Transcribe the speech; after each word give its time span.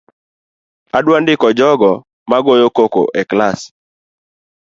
Adwa 0.97 1.17
ndiko 1.21 1.47
jok 1.59 1.81
ma 2.29 2.37
goyo 2.45 2.67
koko 2.77 3.03
e 3.21 3.23
klas 3.29 3.59